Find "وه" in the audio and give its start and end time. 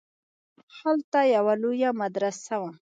2.61-2.71